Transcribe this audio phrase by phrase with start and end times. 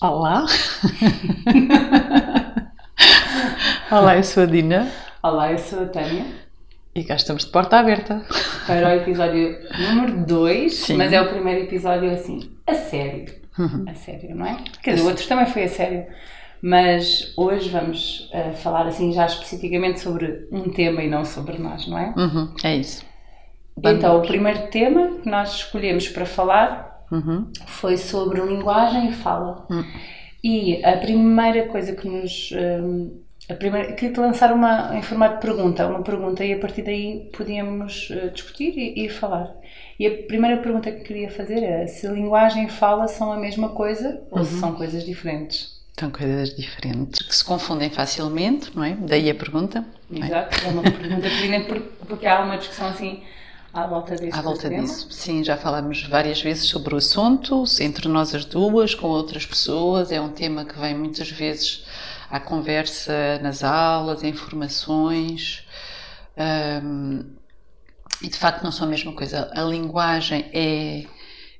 [0.00, 0.46] Olá!
[3.90, 4.88] Olá, eu sou a Dina
[5.20, 6.24] Olá, eu sou a Tânia
[6.94, 8.24] e cá estamos de porta aberta.
[8.64, 10.96] para o episódio número 2, Sim.
[10.96, 13.26] mas é o primeiro episódio assim, a sério.
[13.88, 14.58] A sério, não é?
[14.80, 16.06] Quer dizer, o outro também foi a sério.
[16.62, 21.88] Mas hoje vamos eh, falar assim já especificamente sobre um tema e não sobre nós,
[21.88, 22.14] não é?
[22.16, 23.04] Uhum, é isso.
[23.82, 29.66] Então, o primeiro tema que nós escolhemos para falar Uhum, foi sobre linguagem e fala.
[29.70, 29.84] Hum.
[30.42, 32.50] E a primeira coisa que nos.
[32.52, 36.58] hum, a primeira, queria te lançar uma, em formato de pergunta, uma pergunta, e a
[36.58, 39.54] partir daí podíamos eh, discutir e, e falar.
[39.98, 43.70] E a primeira pergunta que queria fazer era se linguagem e fala são a mesma
[43.70, 45.78] coisa ou se são coisas diferentes.
[45.98, 48.94] São coisas diferentes que se confundem facilmente, não é?
[49.00, 49.82] Daí a pergunta.
[50.12, 50.18] é?
[50.26, 53.22] Exato, é uma pergunta pertinente por- porque há uma discussão assim
[53.84, 55.06] à volta deste À volta disso.
[55.10, 60.10] Sim, já falamos várias vezes sobre o assunto, entre nós as duas, com outras pessoas.
[60.10, 61.84] É um tema que vem muitas vezes
[62.30, 65.64] à conversa nas aulas, em formações.
[66.36, 67.36] Ahm,
[68.22, 69.50] e de facto não são a mesma coisa.
[69.54, 71.06] A linguagem é,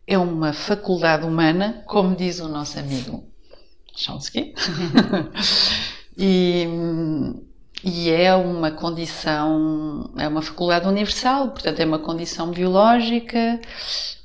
[0.06, 3.24] é uma faculdade humana, como diz o nosso amigo
[3.94, 4.55] Chomsky.
[6.19, 6.66] e,
[7.84, 13.60] e é uma condição, é uma faculdade universal, portanto é uma condição biológica,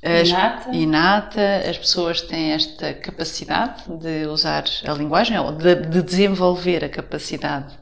[0.02, 0.70] as- Inata.
[0.76, 6.88] inata, as pessoas têm esta capacidade de usar a linguagem, ou de, de desenvolver a
[6.88, 7.72] capacidade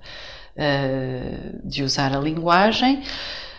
[0.57, 3.03] eh, de usar a linguagem,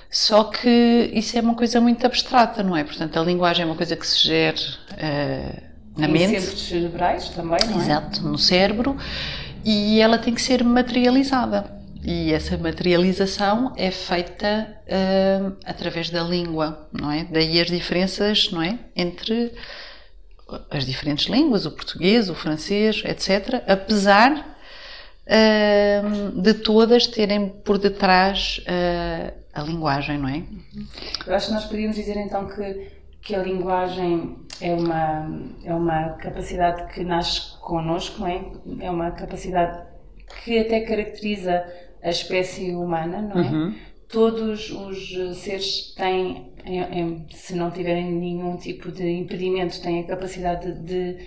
[0.09, 2.83] só que isso é uma coisa muito abstrata, não é?
[2.83, 4.55] Portanto, a linguagem é uma coisa que se gera
[4.97, 5.63] eh,
[5.97, 6.39] na em mente.
[6.39, 7.83] centros cerebrais também, não é?
[7.83, 8.95] Exato, no cérebro
[9.65, 11.81] e ela tem que ser materializada.
[12.03, 14.77] E essa materialização é feita
[15.41, 17.23] hum, através da língua, não é?
[17.23, 18.77] Daí as diferenças, não é?
[18.93, 19.53] Entre
[20.69, 23.63] as diferentes línguas, o português, o francês, etc.
[23.65, 24.57] Apesar
[26.03, 30.43] hum, de todas terem por detrás ah, a linguagem, não é?
[31.25, 32.91] Eu acho que nós podíamos dizer então que,
[33.21, 38.43] que a linguagem é uma, é uma capacidade que nasce connosco, não é?
[38.81, 39.93] É uma capacidade
[40.43, 41.63] que até caracteriza
[42.03, 43.73] a espécie humana, não é?
[44.09, 46.51] Todos os eh, seres têm,
[47.31, 51.17] se não tiverem nenhum tipo de impedimento, têm a capacidade de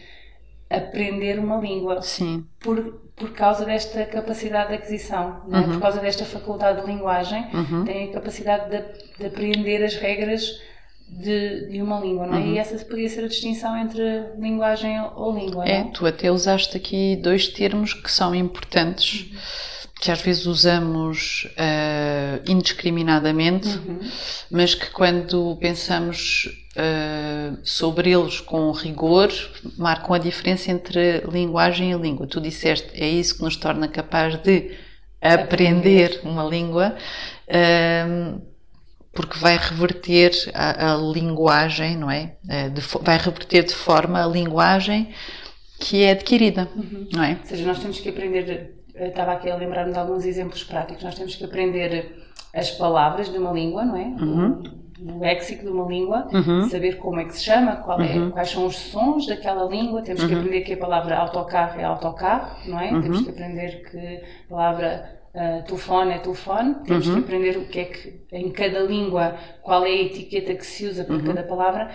[0.70, 2.44] aprender uma língua Sim.
[2.60, 5.62] por, por causa desta capacidade de aquisição, não é?
[5.62, 7.44] por causa desta faculdade de linguagem,
[7.84, 10.60] têm a capacidade de, de apreender as regras
[11.08, 12.46] de, de uma língua, não é?
[12.48, 14.02] E essa podia ser a distinção entre
[14.38, 15.92] linguagem ou língua, É, não é?
[15.92, 19.30] tu até usaste aqui dois termos que são importantes,
[20.00, 23.68] que às vezes usamos ah, indiscriminadamente,
[24.50, 29.32] mas que quando pensamos ah, sobre eles com rigor,
[29.78, 32.26] marcam a diferença entre linguagem e língua.
[32.26, 34.72] Tu disseste, é isso que nos torna capaz de
[35.20, 36.94] aprender uma língua.
[37.48, 38.38] ah,
[39.12, 42.36] porque vai reverter a, a linguagem, não é?
[42.70, 45.08] De vai reverter de forma a linguagem
[45.80, 46.68] que é adquirida,
[47.12, 47.38] não é?
[47.40, 51.02] Ou seja, nós temos que aprender, eu estava aqui a lembrar-me de alguns exemplos práticos,
[51.04, 52.24] nós temos que aprender
[52.54, 54.04] as palavras de uma língua, não é?
[55.02, 56.26] O, o léxico de uma língua,
[56.70, 60.32] saber como é que se chama, é, quais são os sons daquela língua, temos que
[60.40, 62.88] aprender que a palavra autocarro é autocarro, não é?
[63.02, 63.98] Temos que aprender que
[64.46, 68.80] a palavra ah, telefone é telefone, temos que aprender o que é que, em cada
[68.80, 71.90] língua, qual é a etiqueta que se usa para cada palavra,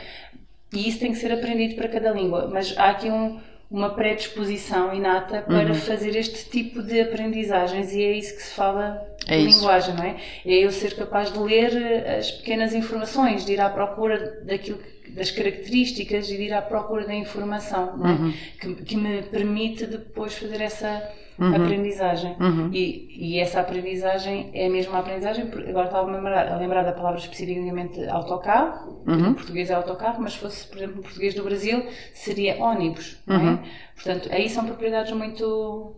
[0.72, 3.40] e isso tem que ser aprendido para cada língua, mas há aqui um-
[3.72, 5.74] uma predisposição inata para Uhum.
[5.74, 9.60] fazer este tipo de aprendizagens e é isso que se fala É de isso.
[9.60, 10.18] linguagem, não é?
[10.46, 14.78] É eu ser capaz de ler eh, as pequenas informações, de ir à procura daquilo
[15.10, 18.14] das características e de ir à procura da informação, não é?
[18.14, 18.34] Uhum.
[18.60, 21.10] que, que me permite depois fazer essa
[21.42, 21.56] Uhum.
[21.56, 22.36] aprendizagem.
[22.72, 26.92] E, e essa aprendizagem é a mesma aprendizagem, agora estava a lembrar, a lembrar da
[26.92, 29.34] palavra especificamente autocarro, Uhum.
[29.34, 33.54] português é autocarro, mas se fosse, por exemplo, português do Brasil, seria ónibus, não Uhum.
[33.54, 33.60] é?
[33.96, 35.96] Portanto, aí são propriedades muito,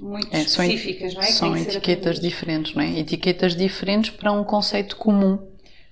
[0.00, 1.26] muito É, são, específicas, não é?
[1.26, 2.98] São etiquetas diferentes, não é?
[2.98, 5.38] Etiquetas diferentes para um conceito comum.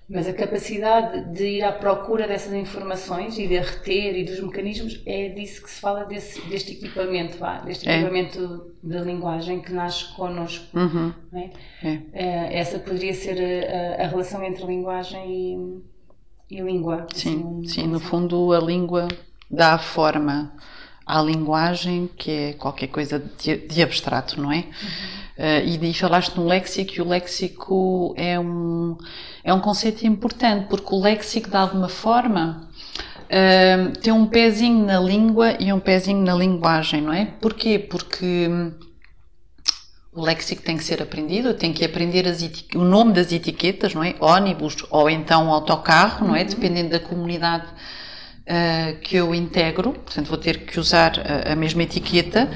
[0.08, 4.38] Mas a capacidade de ir à procura dessas informações e de a reter e dos
[4.40, 7.96] mecanismos é disso que se fala desse, deste equipamento, vá, deste É.
[7.96, 10.64] equipamento de linguagem que nasce connosco.
[10.78, 11.12] Uhum.
[11.32, 11.50] é?
[11.82, 11.98] É.
[12.12, 15.82] Eh, essa poderia ser a, a- a relação entre linguagem
[16.50, 17.08] e, e língua.
[17.12, 19.08] Sim, Assim, sim, no fundo a língua
[19.50, 20.52] dá forma
[21.04, 24.58] à linguagem, que é qualquer coisa de, de abstrato, não é?
[24.60, 28.96] Eh, e, e falaste no léxico, e o léxico é um,
[29.44, 32.68] é um conceito importante, porque o léxico, de alguma forma,
[33.26, 37.26] uh, tem um pezinho na língua e um pezinho na linguagem, não é?
[37.40, 37.78] Porquê?
[37.78, 38.72] Porque hum,
[40.12, 42.24] o léxico tem que ser aprendido, tem que aprender
[42.74, 44.14] o nome das etiquetas, não é?
[44.18, 46.40] Ónibus ou então autocarro, não é?
[46.40, 46.48] Uhum.
[46.48, 51.82] Dependendo da comunidade uh, que eu integro, portanto vou ter que usar a, a mesma
[51.82, 52.48] etiqueta.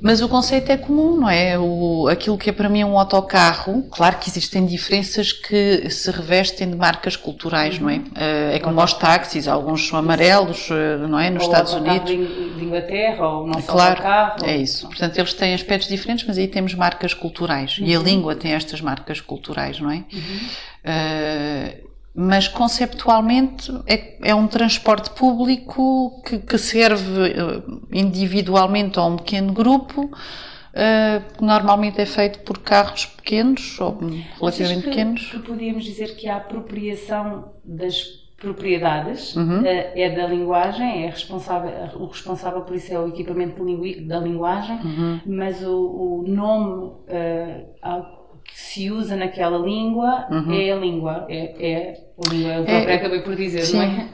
[0.00, 1.58] Mas o conceito é comum, não é?
[1.58, 6.70] O, aquilo que é para mim um autocarro, claro que existem diferenças que se revestem
[6.70, 8.00] de marcas culturais, não é?
[8.14, 11.30] Eh, é como os táxis, alguns são amarelos, eh, não é?
[11.30, 12.10] Nos ou Estados Unidos.
[12.10, 14.44] De Inglaterra, ou não claro, carro.
[14.44, 14.86] É isso.
[14.86, 17.78] Portanto, eles têm aspectos diferentes, mas aí temos marcas culturais.
[17.78, 17.86] Uhum.
[17.86, 18.04] E a uhum.
[18.04, 20.04] língua tem estas marcas culturais, não é?
[20.12, 20.40] Uhum.
[20.86, 21.85] Uh,
[22.16, 29.52] mas conceptualmente é, é, um transporte público que, que, serve eh, individualmente a um pequeno
[29.52, 33.98] grupo, uh, normalmente é feito por carros pequenos ou
[34.40, 35.30] relativamente que, pequenos.
[35.30, 38.02] Que podíamos dizer que a apropriação das
[38.38, 39.60] propriedades uhum.
[39.60, 41.70] uh, é da linguagem, é responsável,
[42.00, 43.62] o responsável por isso é o equipamento
[44.06, 45.20] da linguagem, uhum.
[45.26, 48.15] mas o, o nome uh, que
[48.56, 50.50] se usa naquela língua uhum.
[50.50, 53.76] é a língua, é, é a língua, é o próprio é, acabei por dizer, sim.
[53.76, 54.08] não é?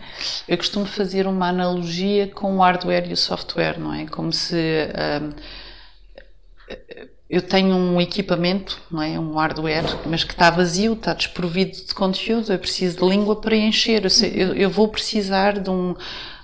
[0.48, 4.04] Eu costumo fazer uma analogia com o hardware e o software, não é?
[4.06, 5.30] Como se um,
[7.30, 9.16] eu tenho um equipamento, não é?
[9.16, 13.54] Um hardware, mas que está vazio, está desprovido de conteúdo, eu preciso de língua para
[13.54, 15.94] encher, eu, sei, eu, eu vou precisar de um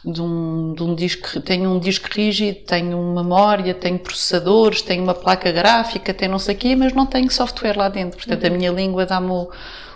[0.05, 5.03] de um, de um disco, tenho um disco rígido, tenho uma memória, tenho processadores, tenho
[5.03, 8.17] uma placa gráfica, tenho não sei o quê, mas não tenho software lá dentro.
[8.17, 8.55] Portanto, uhum.
[8.55, 9.51] a minha língua dá-me o,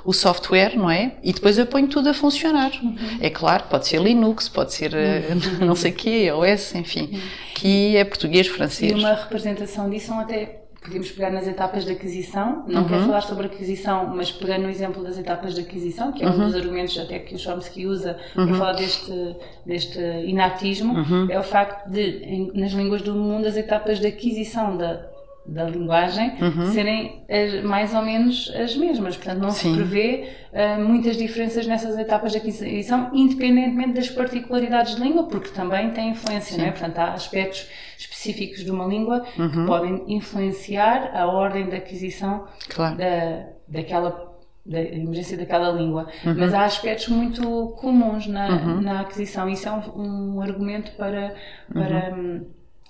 [0.04, 1.12] o, software, não é?
[1.22, 2.72] E depois eu ponho tudo a funcionar.
[2.82, 3.18] Uhum.
[3.20, 5.66] É claro, pode ser Linux, pode ser uhum.
[5.66, 7.10] não sei o quê, OS, enfim.
[7.12, 7.20] Uhum.
[7.54, 8.92] Que é português, francês.
[8.92, 12.64] E uma representação disso são até podemos pegar nas etapas de aquisição.
[12.66, 12.88] Não uhum.
[12.88, 16.32] quero falar sobre aquisição, mas pegando no exemplo das etapas de aquisição, que é um
[16.32, 16.46] uhum.
[16.46, 18.46] dos argumentos até que o Chomsky usa uhum.
[18.46, 21.28] para falar deste, deste inatismo, uhum.
[21.30, 25.11] é o facto de, em, nas línguas do mundo, as etapas de aquisição da,
[25.44, 26.72] da linguagem uhum.
[26.72, 29.16] serem as, mais ou menos as mesmas.
[29.16, 29.70] Portanto, não Sim.
[29.70, 35.48] se prevê uh, muitas diferenças nessas etapas de aquisição, independentemente das particularidades de língua, porque
[35.48, 36.70] também tem influência, não é?
[36.70, 37.68] Portanto, há aspectos
[37.98, 39.50] específicos de uma língua uhum.
[39.50, 42.96] que podem influenciar a ordem de aquisição claro.
[42.96, 44.32] da, daquela
[44.64, 46.36] da emergência daquela língua, uhum.
[46.38, 48.80] mas há aspectos muito comuns na, uhum.
[48.80, 49.48] na aquisição.
[49.48, 51.34] Isso é um, um argumento para,
[51.72, 52.36] para uhum.
[52.36, 52.46] Hum,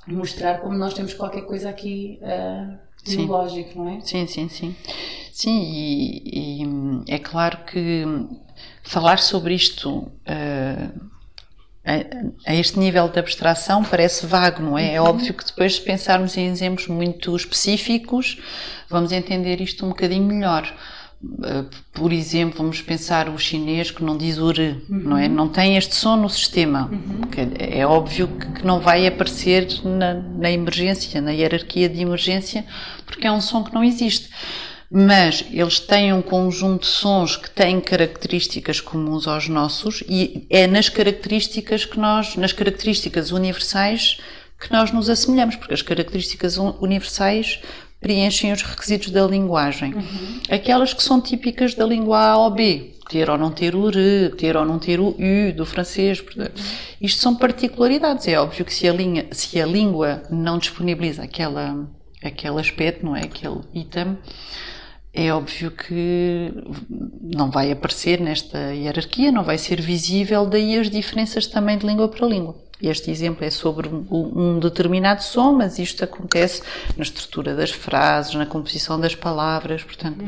[0.06, 4.00] mostrar como nós temos qualquer coisa aqui uh, lógico, não é?
[4.00, 4.76] Sim, sim, sim.
[5.32, 8.04] Sim, e, e, é claro que
[8.82, 11.10] falar sobre isto uh,
[11.84, 14.94] a, a, este nível de abstração parece vago, não é?
[14.94, 15.08] É uhum.
[15.08, 18.38] óbvio que depois, se pensarmos em exemplos muito específicos,
[18.88, 20.72] vamos entender isto um bocadinho melhor.
[21.22, 24.98] Uh, por exemplo, vamos pensar o chinês que não diz ure, uhum.
[24.98, 25.28] não é?
[25.28, 26.90] Não tem este som no sistema.
[26.90, 27.20] Uhum.
[27.58, 32.64] É óbvio que não vai aparecer na, na emergência, na hierarquia de emergência,
[33.06, 34.30] porque é um som que não existe
[34.94, 40.66] mas eles têm um conjunto de sons que têm características comuns aos nossos e é
[40.66, 44.18] nas características que nós, nas características universais
[44.60, 47.58] que nós nos assemelhamos, porque as características universais
[48.02, 49.94] preenchem os requisitos da linguagem.
[49.94, 50.40] Uhum.
[50.50, 54.30] Aquelas que são típicas da língua A ou B, ter ou não ter o R,
[54.36, 56.20] ter ou não ter o U do francês.
[56.20, 56.64] Portanto, uhum.
[57.00, 58.28] Isto são particularidades.
[58.28, 61.88] É óbvio que se a, linha, se a língua não disponibiliza aquela,
[62.22, 63.20] aquele aspecto, não é?
[63.20, 64.18] Aquele item,
[65.14, 66.52] é óbvio que
[67.20, 72.08] não vai aparecer nesta hierarquia, não vai ser visível, daí as diferenças também de língua
[72.08, 72.56] para língua.
[72.82, 76.62] Este exemplo é sobre um determinado som, mas isto acontece
[76.96, 80.24] na estrutura das frases, na composição das palavras, portanto.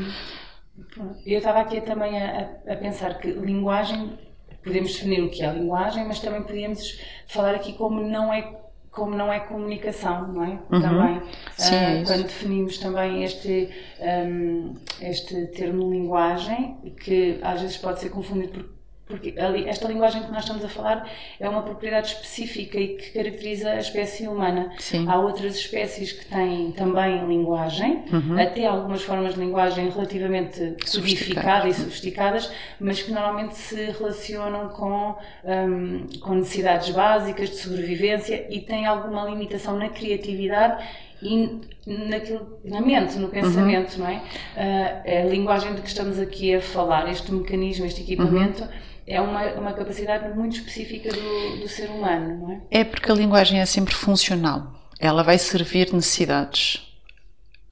[1.27, 4.19] Eu estava aqui também a, a pensar que linguagem,
[4.63, 9.17] podemos definir o que é linguagem, mas também podíamos falar aqui como não é como
[9.17, 10.59] não é comunicação, não é?
[10.71, 10.81] Uhum.
[10.81, 11.23] Também,
[11.57, 13.69] Sim, uh, é quando definimos também este,
[14.01, 18.75] um, este termo linguagem, que às vezes pode ser confundido por
[19.07, 21.09] porque esta linguagem que nós estamos a falar
[21.39, 24.73] é uma propriedade específica e que caracteriza a espécie humana.
[24.79, 25.07] Sim.
[25.07, 28.41] Há outras espécies que têm também linguagem, uhum.
[28.41, 35.15] até algumas formas de linguagem relativamente sofisticada e sofisticadas, mas que normalmente se relacionam com,
[35.45, 40.83] um, com necessidades básicas de sobrevivência e têm alguma limitação na criatividade
[41.21, 44.05] e naquilo, na mente, no pensamento, uhum.
[44.05, 44.23] não é?
[44.57, 48.63] Uh, a linguagem de que estamos aqui a falar, este mecanismo, este equipamento.
[48.63, 52.81] Uhum é uma, uma capacidade muito específica do, do ser humano, não é?
[52.81, 54.73] É porque a linguagem é sempre funcional.
[54.99, 56.83] Ela vai servir necessidades.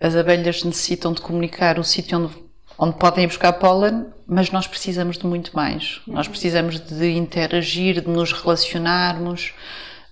[0.01, 2.35] As abelhas necessitam de comunicar o sítio onde,
[2.79, 6.01] onde podem ir buscar pólen, mas nós precisamos de muito mais.
[6.07, 9.55] Nós precisamos de interagir, de nos relacionarmos,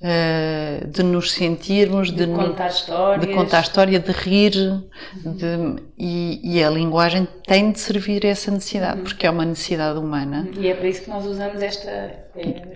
[0.03, 6.57] eh, de nos sentirmos, de, de contar histórias, de contar história, de rir, de, e,
[6.57, 9.05] e, a linguagem tem de servir a essa necessidade, uhum.
[9.05, 10.49] porque é uma necessidade humana.
[10.59, 12.25] E é para isso que nós usamos esta, é,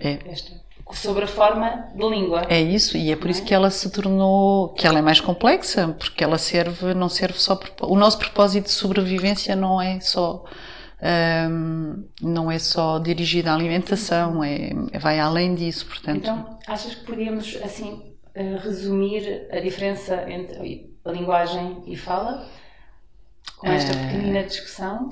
[0.01, 0.19] é.
[0.27, 2.43] esta sobre a forma de língua.
[2.47, 5.95] É isso, e é por isso que ela se tornou, que ela é mais complexa,
[5.97, 10.43] porque ela serve, não serve só, o nosso propósito de sobrevivência não é só,
[11.49, 16.17] um, não é só dirigido à alimentação, é, vai além disso, portanto.
[16.17, 22.47] Então, achas que podíamos, assim, eh, resumir a diferença entre a linguagem e fala?
[23.57, 24.05] Com esta é...
[24.05, 25.09] pequenina discussão?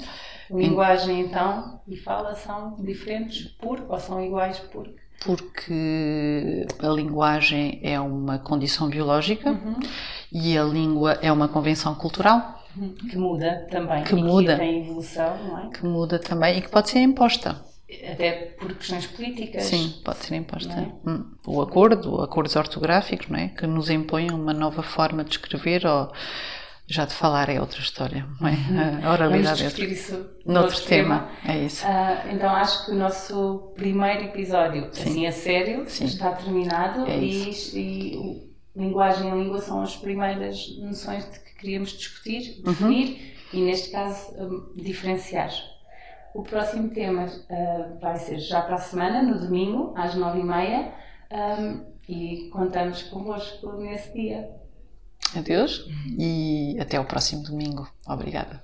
[0.49, 4.89] Linguagem, então, e fala são diferentes por ou são iguais por?
[5.25, 9.79] porque a linguagem é uma condição biológica uhum.
[10.31, 12.62] e a língua é uma convenção cultural.
[13.09, 14.03] Que muda também.
[14.03, 14.53] Que muda.
[14.53, 15.69] Que tem evolução, não é?
[15.69, 17.61] Que muda também e que pode ser imposta.
[18.11, 19.63] Até por questões políticas.
[19.65, 20.73] Sim, pode ser imposta.
[20.73, 21.09] É?
[21.09, 21.25] Hum.
[21.45, 23.49] O acordo, acordos ortográficos, não é?
[23.49, 26.11] Que nos impõem uma nova forma de escrever ou
[26.87, 28.51] já de falar é outra história, não é?
[28.51, 29.07] Uhum.
[29.07, 29.85] A oralidade Vamos é outra.
[29.85, 31.29] isso noutro tema.
[31.41, 31.53] tema.
[31.53, 31.85] É isso.
[31.85, 35.03] Uh, então acho que o nosso primeiro episódio, Sim.
[35.09, 36.05] assim a sério, Sim.
[36.05, 41.91] está terminado é e, e linguagem e língua são as primeiras noções de que queríamos
[41.91, 42.71] discutir, uhum.
[42.71, 43.59] definir uhum.
[43.59, 45.51] e neste caso um, diferenciar.
[46.33, 50.43] O próximo tema uh, vai ser já para a semana, no domingo, às nove e
[50.43, 50.93] meia,
[51.31, 54.49] um, e contamos convosco nesse dia.
[55.35, 55.87] Adeus
[56.17, 57.87] e até o próximo domingo.
[58.07, 58.63] Obrigada.